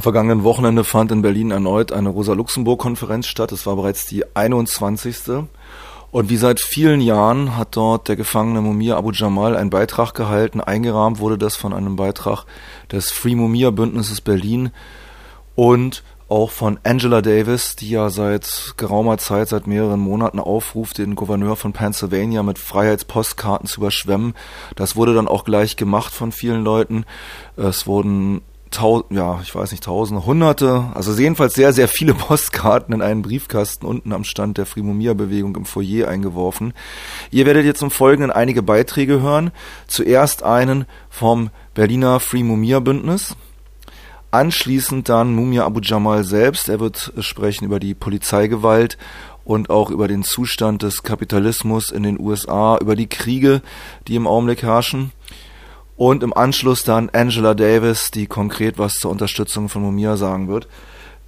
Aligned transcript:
Am 0.00 0.02
vergangenen 0.02 0.44
Wochenende 0.44 0.82
fand 0.82 1.12
in 1.12 1.20
Berlin 1.20 1.50
erneut 1.50 1.92
eine 1.92 2.08
Rosa-Luxemburg-Konferenz 2.08 3.26
statt. 3.26 3.52
Es 3.52 3.66
war 3.66 3.76
bereits 3.76 4.06
die 4.06 4.24
21. 4.34 5.44
Und 6.10 6.30
wie 6.30 6.38
seit 6.38 6.58
vielen 6.58 7.02
Jahren 7.02 7.58
hat 7.58 7.76
dort 7.76 8.08
der 8.08 8.16
Gefangene 8.16 8.62
Mumia 8.62 8.96
Abu 8.96 9.10
Jamal 9.10 9.54
einen 9.54 9.68
Beitrag 9.68 10.14
gehalten. 10.14 10.62
Eingerahmt 10.62 11.18
wurde 11.18 11.36
das 11.36 11.56
von 11.56 11.74
einem 11.74 11.96
Beitrag 11.96 12.46
des 12.90 13.10
Free 13.10 13.34
Mumia 13.34 13.68
Bündnisses 13.72 14.22
Berlin 14.22 14.70
und 15.54 16.02
auch 16.30 16.50
von 16.50 16.78
Angela 16.82 17.20
Davis, 17.20 17.76
die 17.76 17.90
ja 17.90 18.08
seit 18.08 18.74
geraumer 18.78 19.18
Zeit, 19.18 19.48
seit 19.48 19.66
mehreren 19.66 20.00
Monaten 20.00 20.38
aufruft, 20.38 20.96
den 20.96 21.14
Gouverneur 21.14 21.56
von 21.56 21.74
Pennsylvania 21.74 22.42
mit 22.42 22.58
Freiheitspostkarten 22.58 23.66
zu 23.66 23.80
überschwemmen. 23.80 24.32
Das 24.76 24.96
wurde 24.96 25.12
dann 25.12 25.28
auch 25.28 25.44
gleich 25.44 25.76
gemacht 25.76 26.14
von 26.14 26.32
vielen 26.32 26.64
Leuten. 26.64 27.04
Es 27.56 27.86
wurden 27.86 28.40
tausend, 28.70 29.12
ja, 29.12 29.40
ich 29.42 29.54
weiß 29.54 29.70
nicht, 29.72 29.84
tausende, 29.84 30.24
hunderte, 30.24 30.90
also 30.94 31.12
jedenfalls 31.12 31.54
sehr, 31.54 31.72
sehr 31.72 31.88
viele 31.88 32.14
Postkarten 32.14 32.94
in 32.94 33.02
einen 33.02 33.22
Briefkasten 33.22 33.86
unten 33.86 34.12
am 34.12 34.24
Stand 34.24 34.58
der 34.58 34.66
Frimomia-Bewegung 34.66 35.56
im 35.56 35.64
Foyer 35.64 36.08
eingeworfen. 36.08 36.72
Ihr 37.30 37.46
werdet 37.46 37.64
jetzt 37.64 37.82
im 37.82 37.90
Folgenden 37.90 38.30
einige 38.30 38.62
Beiträge 38.62 39.20
hören. 39.20 39.50
Zuerst 39.86 40.42
einen 40.42 40.86
vom 41.08 41.50
Berliner 41.74 42.20
Frimomia-Bündnis. 42.20 43.36
Anschließend 44.32 45.08
dann 45.08 45.34
Mumia 45.34 45.64
Abu 45.64 45.80
Jamal 45.82 46.22
selbst. 46.22 46.68
Er 46.68 46.78
wird 46.78 47.12
sprechen 47.18 47.64
über 47.64 47.80
die 47.80 47.94
Polizeigewalt 47.94 48.96
und 49.44 49.70
auch 49.70 49.90
über 49.90 50.06
den 50.06 50.22
Zustand 50.22 50.82
des 50.82 51.02
Kapitalismus 51.02 51.90
in 51.90 52.04
den 52.04 52.20
USA, 52.20 52.78
über 52.80 52.94
die 52.94 53.08
Kriege, 53.08 53.62
die 54.06 54.14
im 54.14 54.28
Augenblick 54.28 54.62
herrschen. 54.62 55.10
Und 56.00 56.22
im 56.22 56.32
Anschluss 56.32 56.82
dann 56.82 57.10
Angela 57.10 57.52
Davis, 57.52 58.10
die 58.10 58.26
konkret 58.26 58.78
was 58.78 58.94
zur 58.94 59.10
Unterstützung 59.10 59.68
von 59.68 59.82
Mumia 59.82 60.16
sagen 60.16 60.48
wird. 60.48 60.66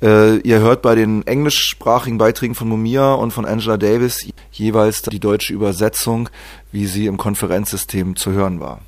Äh, 0.00 0.36
ihr 0.42 0.60
hört 0.60 0.80
bei 0.80 0.94
den 0.94 1.26
englischsprachigen 1.26 2.18
Beiträgen 2.18 2.54
von 2.54 2.68
Mumia 2.68 3.14
und 3.14 3.32
von 3.32 3.46
Angela 3.46 3.78
Davis 3.78 4.24
jeweils 4.52 5.02
die 5.02 5.18
deutsche 5.18 5.52
Übersetzung, 5.52 6.28
wie 6.70 6.86
sie 6.86 7.06
im 7.06 7.16
Konferenzsystem 7.16 8.14
zu 8.14 8.30
hören 8.30 8.60
war. 8.60 8.80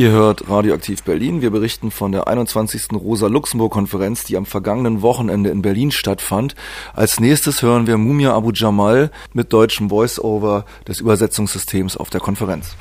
Ihr 0.00 0.12
hört 0.12 0.48
Radioaktiv 0.48 1.02
Berlin. 1.02 1.42
Wir 1.42 1.50
berichten 1.50 1.90
von 1.90 2.10
der 2.10 2.26
21. 2.26 2.92
Rosa-Luxemburg-Konferenz, 2.94 4.24
die 4.24 4.38
am 4.38 4.46
vergangenen 4.46 5.02
Wochenende 5.02 5.50
in 5.50 5.60
Berlin 5.60 5.90
stattfand. 5.90 6.54
Als 6.94 7.20
nächstes 7.20 7.60
hören 7.60 7.86
wir 7.86 7.98
Mumia 7.98 8.32
Abu 8.32 8.50
Jamal 8.54 9.10
mit 9.34 9.52
deutschem 9.52 9.90
Voice-Over 9.90 10.64
des 10.88 11.00
Übersetzungssystems 11.00 11.98
auf 11.98 12.08
der 12.08 12.22
Konferenz. 12.22 12.78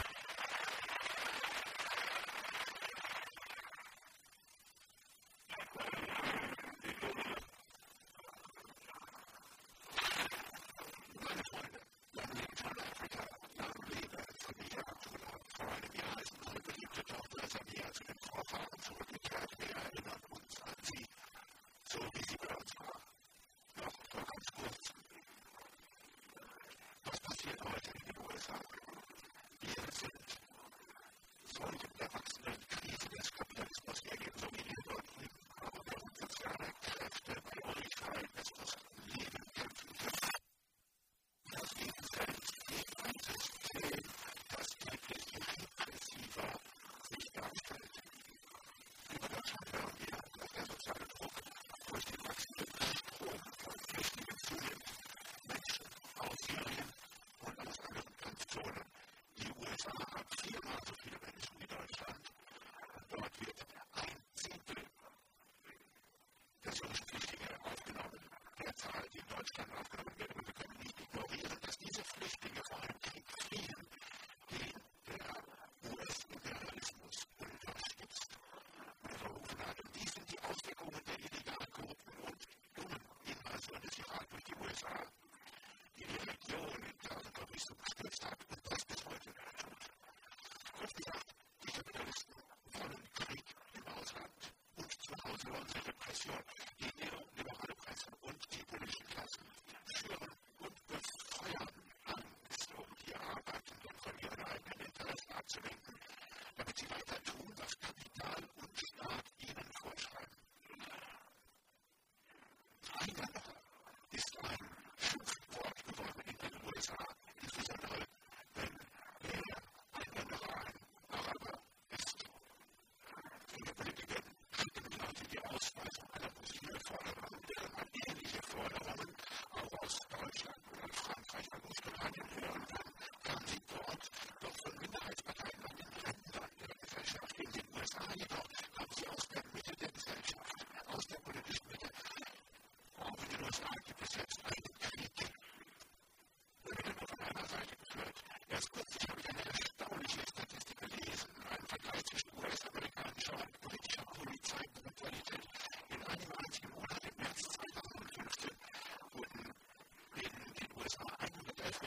Vor 69.39 71.29
allem 71.29 71.51
als 71.63 71.77
Black 71.77 72.35
Lives 72.51 72.69
Matter 72.71 73.98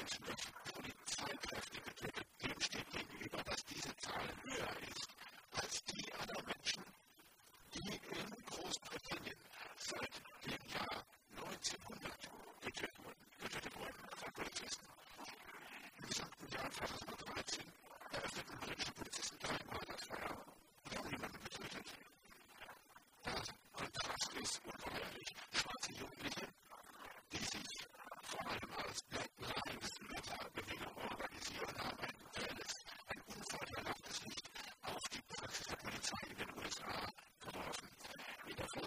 expression. 0.02 0.61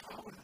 Frauen 0.00 0.36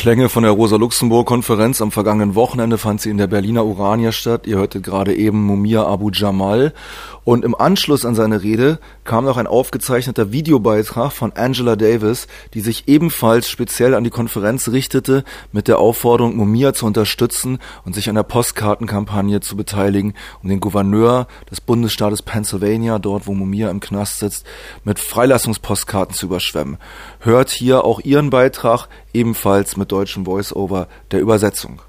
Klänge 0.00 0.30
von 0.30 0.44
der 0.44 0.52
Rosa-Luxemburg-Konferenz 0.52 1.82
am 1.82 1.92
vergangenen 1.92 2.34
Wochenende 2.34 2.78
fand 2.78 3.02
sie 3.02 3.10
in 3.10 3.18
der 3.18 3.26
Berliner 3.26 3.66
Urania 3.66 4.12
statt. 4.12 4.46
Ihr 4.46 4.56
hörtet 4.56 4.82
gerade 4.82 5.14
eben 5.14 5.42
Mumia 5.44 5.84
Abu 5.84 6.08
Jamal. 6.10 6.72
Und 7.30 7.44
im 7.44 7.54
Anschluss 7.54 8.04
an 8.04 8.16
seine 8.16 8.42
Rede 8.42 8.80
kam 9.04 9.24
noch 9.24 9.36
ein 9.36 9.46
aufgezeichneter 9.46 10.32
Videobeitrag 10.32 11.12
von 11.12 11.30
Angela 11.30 11.76
Davis, 11.76 12.26
die 12.54 12.60
sich 12.60 12.88
ebenfalls 12.88 13.48
speziell 13.48 13.94
an 13.94 14.02
die 14.02 14.10
Konferenz 14.10 14.66
richtete, 14.66 15.22
mit 15.52 15.68
der 15.68 15.78
Aufforderung, 15.78 16.34
Mumia 16.34 16.72
zu 16.72 16.86
unterstützen 16.86 17.60
und 17.84 17.94
sich 17.94 18.08
an 18.08 18.16
der 18.16 18.24
Postkartenkampagne 18.24 19.38
zu 19.38 19.56
beteiligen, 19.56 20.14
um 20.42 20.48
den 20.48 20.58
Gouverneur 20.58 21.28
des 21.48 21.60
Bundesstaates 21.60 22.22
Pennsylvania, 22.22 22.98
dort 22.98 23.28
wo 23.28 23.32
Mumia 23.32 23.70
im 23.70 23.78
Knast 23.78 24.18
sitzt, 24.18 24.44
mit 24.82 24.98
Freilassungspostkarten 24.98 26.16
zu 26.16 26.26
überschwemmen. 26.26 26.78
Hört 27.20 27.50
hier 27.50 27.84
auch 27.84 28.00
ihren 28.00 28.30
Beitrag, 28.30 28.88
ebenfalls 29.14 29.76
mit 29.76 29.92
deutschem 29.92 30.24
Voice-Over 30.24 30.88
der 31.12 31.20
Übersetzung. 31.20 31.80